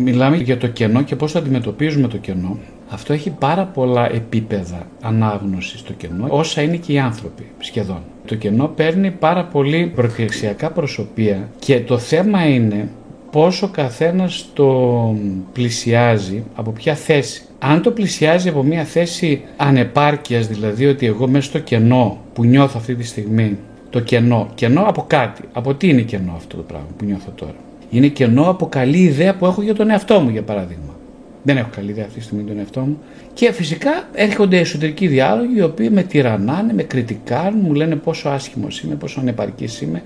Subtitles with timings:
[0.00, 2.58] Μιλάμε για το κενό και πώς το αντιμετωπίζουμε το κενό.
[2.88, 8.02] Αυτό έχει πάρα πολλά επίπεδα ανάγνωσης στο κενό, όσα είναι και οι άνθρωποι σχεδόν.
[8.26, 12.88] Το κενό παίρνει πάρα πολύ προκριξιακά προσωπία και το θέμα είναι
[13.30, 15.16] πόσο καθένας το
[15.52, 17.42] πλησιάζει, από ποια θέση.
[17.58, 22.74] Αν το πλησιάζει από μια θέση ανεπάρκειας, δηλαδή ότι εγώ μέσα στο κενό που νιώθω
[22.76, 23.56] αυτή τη στιγμή,
[23.90, 27.54] το κενό, κενό από κάτι, από τι είναι κενό αυτό το πράγμα που νιώθω τώρα;
[27.90, 30.96] Είναι κενό από καλή ιδέα που έχω για τον εαυτό μου, για παράδειγμα.
[31.42, 32.98] Δεν έχω καλή ιδέα αυτή τη στιγμή τον εαυτό μου.
[33.32, 38.80] Και φυσικά έρχονται εσωτερικοί διάλογοι οι οποίοι με τυραννάνε, με κριτικάρουν, μου λένε πόσο άσχημος
[38.80, 40.02] είμαι, πόσο ανεπαρκής είμαι,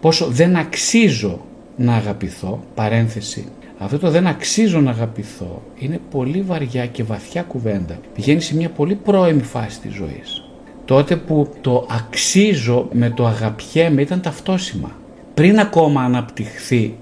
[0.00, 1.40] πόσο δεν αξίζω
[1.76, 2.62] να αγαπηθώ.
[2.74, 3.44] Παρένθεση.
[3.78, 7.98] Αυτό το δεν αξίζω να αγαπηθώ είναι πολύ βαριά και βαθιά κουβέντα.
[8.14, 10.42] Πηγαίνει σε μια πολύ πρώιμη φάση της ζωής.
[10.84, 14.90] Τότε που το αξίζω με το αγαπιέμαι ήταν ταυτόσημα.
[15.34, 16.94] Πριν ακόμα αναπτυχθεί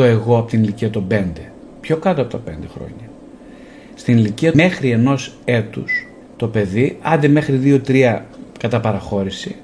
[0.00, 1.22] το εγώ από την ηλικία των 5,
[1.80, 3.08] πιο κάτω από τα 5 χρόνια.
[3.94, 6.06] Στην ηλικία μέχρι ενός έτους
[6.36, 8.18] το παιδί, άντε μέχρι 2-3
[8.58, 9.56] κατά παραχώρηση,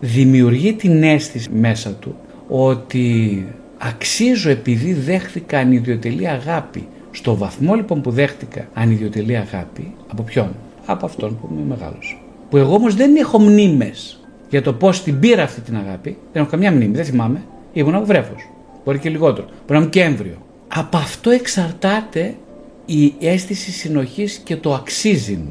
[0.00, 2.14] δημιουργεί την αίσθηση μέσα του
[2.48, 3.46] ότι
[3.78, 6.88] αξίζω επειδή δέχτηκα ανιδιοτελή αγάπη.
[7.10, 10.48] Στο βαθμό λοιπόν που δέχτηκα ανιδιοτελή αγάπη, από ποιον;
[10.86, 12.22] Από αυτόν που είμαι μεγάλος.
[12.50, 16.42] Που εγώ όμως δεν έχω μνήμες για το πώς την πήρα αυτή την αγάπη, δεν
[16.42, 18.50] έχω καμιά μνήμη, δεν θυμάμαι, ήμουν από βρέφος.
[18.84, 19.46] Μπορεί και λιγότερο.
[19.46, 20.36] Μπορεί να είμαι και έμβριο.
[20.68, 22.34] Από αυτό εξαρτάται
[22.86, 25.42] η αίσθηση συνοχής και το αξίζει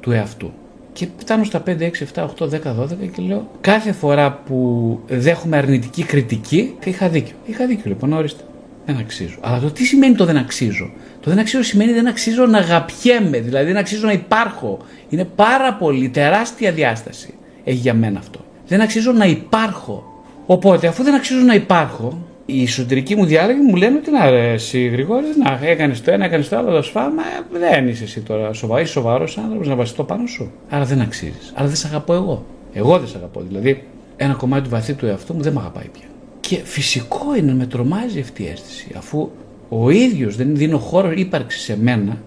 [0.00, 0.52] του εαυτού.
[0.92, 5.56] Και φτάνω στα 5, 6, 7, 8, 10, 12 και λέω κάθε φορά που δέχομαι
[5.56, 7.34] αρνητική κριτική είχα δίκιο.
[7.46, 8.42] Είχα δίκιο λοιπόν, ορίστε.
[8.86, 9.38] Δεν αξίζω.
[9.40, 13.40] Αλλά το τι σημαίνει το δεν αξίζω; Το δεν αξίζω σημαίνει δεν αξίζω να αγαπιέμαι,
[13.40, 14.78] δηλαδή δεν αξίζω να υπάρχω.
[15.08, 17.34] Είναι πάρα πολύ τεράστια διάσταση
[17.64, 18.44] έχει για μένα αυτό.
[18.66, 20.24] Δεν αξίζω να υπάρχω.
[20.46, 24.52] Οπότε αφού δεν αξίζω να υπάρχω, οι εσωτερικοί μου διάλογοι μου λένε ότι να ρε,
[24.52, 27.22] εσύ Γρηγόρη, να έκανες το ένα, έκανες το άλλο, το σφάλμα.
[27.52, 30.50] Δεν είσαι εσύ τώρα σοβαρός, είσαι σοβαρός άνθρωπος να βασιστώ πάνω σου.
[30.68, 31.52] Άρα δεν αξίζεις.
[31.54, 32.46] Άρα δεν σε αγαπώ εγώ.
[32.72, 33.40] Εγώ δεν σε αγαπώ.
[33.40, 33.84] Δηλαδή,
[34.16, 36.04] ένα κομμάτι του βαθύ του εαυτού μου δεν με αγαπάει πια.
[36.40, 38.92] Και φυσικό είναι, με τρομάζει αυτή η αίσθηση.
[38.96, 39.30] Αφού
[39.68, 42.22] ο ίδιος δεν δίνω χώρο ύπαρξης σε μένα,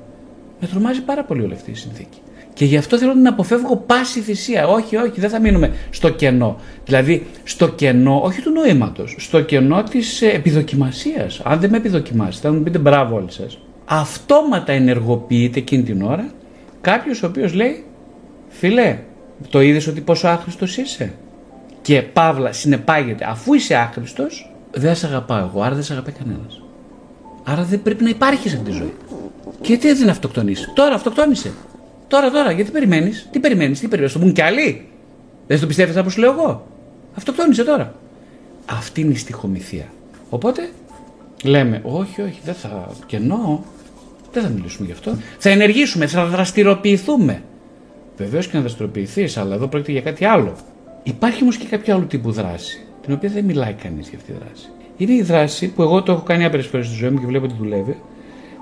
[0.59, 2.17] με τρομάζει πάρα πολύ όλη αυτή η συνθήκη.
[2.53, 4.67] Και γι' αυτό θέλω να αποφεύγω πάση θυσία.
[4.67, 6.59] Όχι, όχι, δεν θα μείνουμε στο κενό.
[6.85, 11.41] Δηλαδή, στο κενό, όχι του νοήματος, στο κενό της επιδοκιμασίας.
[11.43, 13.57] Αν δεν με επιδοκιμάσετε, θα μου πείτε μπράβο όλοι σας.
[13.85, 16.31] Αυτόματα ενεργοποιείται εκείνη την ώρα
[16.81, 17.83] κάποιος ο οποίος λέει,
[18.49, 18.99] Φιλέ,
[19.49, 21.13] το είδες ότι πόσο άχρηστος είσαι;
[21.81, 26.61] Και παύλα συνεπάγεται, αφού είσαι άχρηστος, δεν σε αγαπάω εγώ, άρα δεν σε αγαπάει κανένας.
[27.43, 28.93] Άρα δεν πρέπει να υπάρχει σε αυτή τη ζωή.
[29.61, 30.71] Και τι δεν αυτοκτονήσει.
[30.73, 31.51] Τώρα αυτοκτόνησε.
[32.13, 34.85] Τώρα, τώρα, γιατί περιμένεις, τι περιμένεις, τι περιμένεις, το πούν κι άλλοι;
[35.47, 36.67] Δεν το πιστεύεις αυτό που σου λέω εγώ;
[37.15, 37.95] Αυτοκτόνησε τώρα.
[38.65, 39.85] Αυτή είναι η στοιχομηθεία.
[40.29, 40.69] Οπότε
[41.43, 42.91] λέμε, όχι, όχι, δεν θα.
[43.05, 43.65] Κενό,
[44.31, 45.17] δεν θα μιλήσουμε γι' αυτό.
[45.37, 47.41] Θα ενεργήσουμε, θα δραστηριοποιηθούμε.
[48.17, 50.55] Βεβαίως και να δραστηριοποιηθείς, αλλά εδώ πρόκειται για κάτι άλλο.
[51.03, 54.37] Υπάρχει όμως και κάποιο άλλο τύπου δράση, την οποία δεν μιλάει κανείς για αυτή τη
[54.37, 54.69] δράση.
[54.97, 57.45] Είναι η δράση που εγώ το έχω κάνει άπειρες φορές στη ζωή μου και βλέπω
[57.45, 57.97] ότι δουλεύει,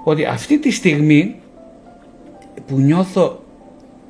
[0.03, 1.40] ότι αυτή τη στιγμή
[2.71, 3.43] που νιώθω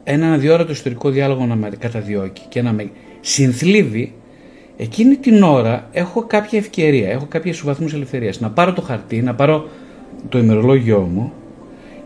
[0.03, 2.89] έναν αδιόρατο ιστορικό διάλογο να με καταδιώκει και να με
[3.21, 4.13] συνθλίβει,
[4.77, 8.39] εκείνη την ώρα έχω κάποια ευκαιρία, έχω κάποιες βαθμούς ελευθερίας.
[8.39, 9.69] Να πάρω το χαρτί, να πάρω
[10.29, 11.31] το ημερολόγιό μου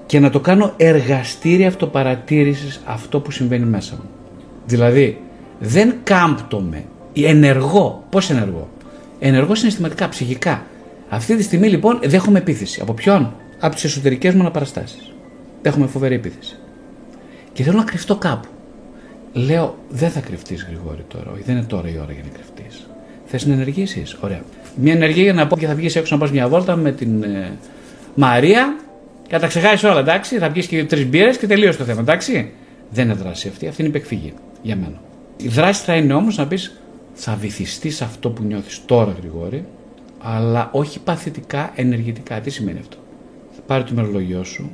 [0.05, 4.09] και να το κάνω εργαστήρι αυτοπαρατήρησης αυτό που συμβαίνει μέσα μου.
[4.66, 5.17] Δηλαδή,
[5.59, 6.83] δεν κάμπτομαι,
[7.13, 8.03] ενεργό.
[8.09, 8.69] Πώς ενεργό;
[9.19, 10.66] Ενεργό συναισθηματικά, ψυχικά.
[11.09, 12.79] Αυτή τη στιγμή λοιπόν δέχομαι επίθεση.
[12.81, 15.14] Από ποιον; Από τις εσωτερικές μου αναπαραστάσεις.
[15.67, 16.55] Έχουμε φοβερή επίθεση.
[17.53, 18.47] Και θέλω να κρυφτώ κάπου.
[19.33, 21.31] Λέω, δεν θα κρυφτείς Γρηγόρη τώρα.
[21.31, 22.87] Όχι, δεν είναι τώρα η ώρα για να κρυφτείς.
[23.25, 24.41] Θες να ενεργήσεις; Ωραία.
[24.75, 27.23] Μια ενεργία για να πω και θα βγεις έξω να πας μια βόλτα με την
[27.23, 27.57] ε,
[28.15, 28.79] Μαρία
[29.27, 30.37] και θα τα ξεχάσεις όλα, εντάξει.
[30.37, 32.51] Θα βγει και τρεις μπύρες και τελείωσε το θέμα, εντάξει.
[32.90, 33.67] Δεν είναι δράση αυτή.
[33.67, 35.01] Αυτή είναι υπεκφυγή για μένα.
[35.37, 36.81] Η δράση θα είναι όμως να πεις,
[37.13, 39.66] θα βυθιστείς αυτό που νιώθεις τώρα, Γρηγόρη,
[40.22, 42.40] αλλά όχι παθητικά, ενεργητικά.
[42.40, 42.97] Τι σημαίνει αυτό;
[43.55, 44.72] Θα πάρει το ημερολογιό σου,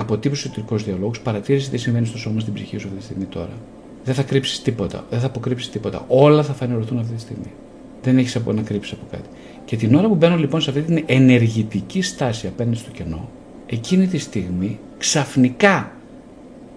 [0.00, 3.52] αποτύπωση εσωτερικού διαλόγου, παρατήρησε τι συμβαίνει στο σώμα στην ψυχή σου αυτή τη στιγμή τώρα.
[4.04, 6.04] Δεν θα κρύψεις τίποτα, δεν θα αποκρύψεις τίποτα.
[6.08, 7.52] Όλα θα φανερωθούν αυτή τη στιγμή.
[8.02, 9.28] Δεν έχεις να κρύψεις από κάτι.
[9.64, 13.28] Και την ώρα που μπαίνω λοιπόν σε αυτή την ενεργητική στάση απέναντι στο κενό,
[13.66, 15.92] εκείνη τη στιγμή ξαφνικά,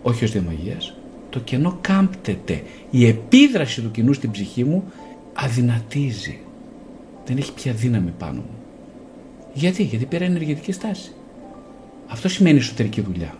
[0.01, 0.97] όχι ως διαμαγείας,
[1.29, 2.61] το κενό κάμπτεται.
[2.89, 4.83] Η επίδραση του κοινού στην ψυχή μου
[5.33, 6.39] αδυνατίζει.
[7.25, 8.55] Δεν έχει πια δύναμη πάνω μου.
[9.53, 11.11] Γιατί, γιατί πήρα ενεργητική στάση.
[12.25, 13.33] Αυτό σημαίνει εσωτερική δουλειά.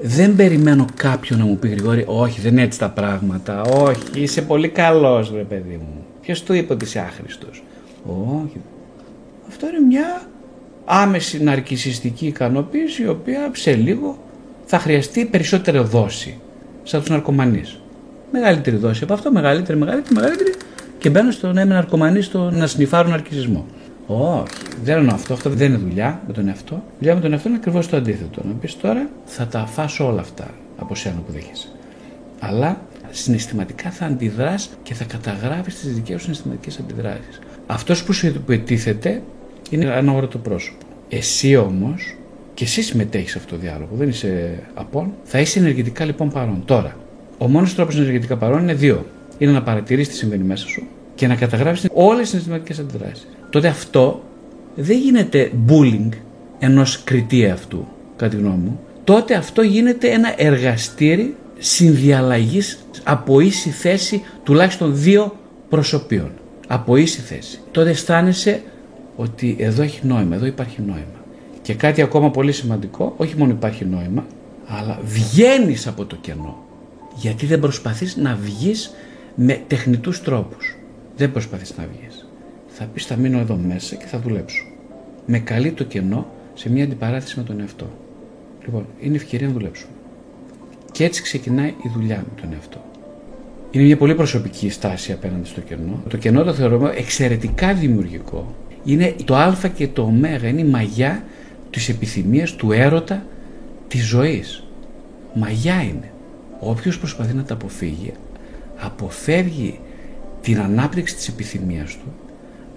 [0.00, 3.60] Δεν περιμένω κάποιον να μου πει Γρηγόρη, όχι, δεν είναι έτσι τα πράγματα.
[3.60, 6.04] Όχι, είσαι πολύ καλός, ρε παιδί μου.
[6.20, 7.62] Ποιος του είπε ότι είσαι άχρηστος;
[8.04, 8.60] Όχι.
[9.48, 10.22] Αυτό είναι μια
[10.84, 14.18] άμεση ναρκισιστική ικανοποίηση η οποία σε λίγο
[14.64, 16.40] θα χρειαστεί περισσότερη δόση
[16.82, 17.80] σαν τους ναρκωμανείς.
[18.32, 20.54] Μεγαλύτερη δόση από αυτό, μεγαλύτερη, μεγαλύτερη, μεγαλύτερη
[20.98, 23.66] και μπαίνω στο να είμαι ναρκωμανή στο να σνιφάρω ναρκισμό.
[24.06, 25.34] Όχι, δεν εννοώ αυτό.
[25.34, 26.82] Αυτό δεν είναι δουλειά με τον εαυτό.
[26.98, 28.42] Δουλειά με τον εαυτό είναι ακριβώς το αντίθετο.
[28.44, 31.68] Να πεις τώρα θα τα φάσω όλα αυτά από σένα που δέχεσαι.
[32.40, 37.38] Αλλά συναισθηματικά θα αντιδράς και θα καταγράφεις τις δικές σου συναισθηματικές αντιδράσεις.
[37.66, 39.22] Αυτός που σου επιτίθεται
[39.70, 40.86] είναι ένα όρατο πρόσωπο.
[41.08, 42.16] Εσύ όμως,
[42.54, 46.62] και εσύ συμμετέχεις σε αυτό το διάλογο, δεν είσαι απόν, θα είσαι ενεργητικά λοιπόν παρόν.
[46.64, 46.96] Τώρα,
[47.38, 49.06] ο μόνος τρόπος ενεργητικά παρόν είναι δύο.
[49.38, 50.82] Είναι να παρατηρήσει τι συμβαίνει μέσα σου
[51.14, 53.26] και να καταλάβει όλες τις συναισθηματικές αντιδράσεις.
[53.52, 54.22] Τότε αυτό
[54.74, 56.08] δεν γίνεται bullying
[56.58, 58.80] ενός κριτή αυτού, κατά τη γνώμη μου.
[59.04, 65.36] Τότε αυτό γίνεται ένα εργαστήρι συνδιαλλαγής από ίση θέση τουλάχιστον δύο
[65.68, 66.30] προσωπείων.
[66.68, 67.60] Από ίση θέση.
[67.70, 68.62] Τότε αισθάνεσαι
[69.16, 71.24] ότι εδώ έχει νόημα, εδώ υπάρχει νόημα.
[71.62, 74.26] Και κάτι ακόμα πολύ σημαντικό, όχι μόνο υπάρχει νόημα,
[74.66, 76.64] αλλά βγαίνεις από το κενό.
[77.14, 78.94] Γιατί δεν προσπαθείς να βγεις
[79.34, 80.76] με τεχνητούς τρόπους.
[81.16, 82.26] Δεν προσπαθείς να βγεις.
[82.82, 84.64] Θα πεις θα μείνω εδώ μέσα και θα δουλέψω.
[85.26, 87.90] Με καλεί το κενό σε μια αντιπαράθεση με τον εαυτό.
[88.64, 89.92] Λοιπόν, είναι ευκαιρία να δουλέψουμε.
[90.92, 92.84] Και έτσι ξεκινάει η δουλειά με τον εαυτό.
[93.70, 96.02] Είναι μια πολύ προσωπική στάση απέναντι στο κενό.
[96.08, 98.54] Το κενό το θεωρούμε εξαιρετικά δημιουργικό.
[98.84, 100.12] Είναι το α και το ω,
[100.48, 101.24] είναι η μαγιά
[101.70, 103.26] της επιθυμίας, του έρωτα,
[103.88, 104.64] της ζωής.
[105.34, 106.10] Μαγιά είναι.
[106.60, 108.12] Όποιος προσπαθεί να τα αποφύγει,
[108.76, 109.80] αποφεύγει
[110.40, 112.12] την ανάπτυξη της επιθυμίας του,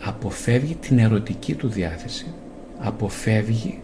[0.01, 2.25] αποφεύγει την ερωτική του διάθεση,
[2.79, 3.79] αποφεύγει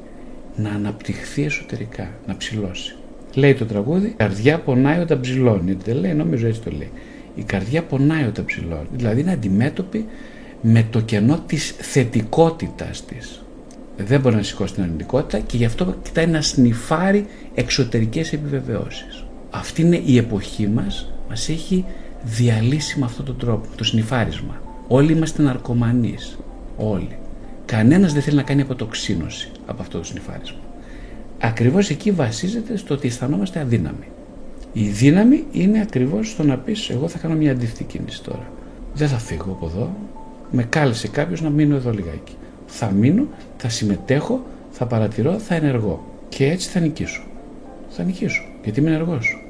[0.56, 2.96] να αναπτυχθεί εσωτερικά, να ψηλώσει.
[3.34, 5.78] Λέει το τραγούδι, η καρδιά πονάει όταν ψηλώνει.
[5.84, 6.92] Δεν λέει, νομίζω έτσι το λέει.
[7.36, 8.88] Η καρδιά πονάει όταν ψηλώνει.
[8.92, 10.06] Δηλαδή είναι αντιμέτωπη
[10.62, 13.42] με το κενό της θετικότητας της.
[13.98, 19.26] Δεν μπορεί να σηκώσει την αρνητικότητα και γι' αυτό κοιτάει να σνιφάρει εξωτερικές επιβεβαιώσεις.
[19.50, 21.86] Αυτή είναι η εποχή μας, μας έχει
[22.24, 24.62] διαλύσει με αυτόν τον τρόπο, το σνιφάρισμα.
[24.94, 26.38] Όλοι είμαστε ναρκωμανείς.
[26.78, 27.18] Όλοι.
[27.66, 30.60] Κανένας δεν θέλει να κάνει αποτοξίνωση από αυτό το σνιφάρισμα.
[31.40, 34.08] Ακριβώς εκεί βασίζεται στο ότι αισθανόμαστε αδύναμοι.
[34.74, 38.52] Η δύναμη είναι ακριβώς στο να πεις εγώ θα κάνω μια αντίθετη κίνηση τώρα.
[38.94, 39.96] Δεν θα φύγω από εδώ.
[40.52, 42.36] Με κάλεσε κάποιος να μείνω εδώ λιγάκι.
[42.66, 43.28] Θα μείνω,
[43.58, 46.06] θα συμμετέχω, θα παρατηρώ, θα ενεργώ.
[46.30, 47.24] Και έτσι θα νικήσω.
[47.90, 48.44] Θα νικήσω.
[48.64, 49.46] Γιατί είμαι ενεργός.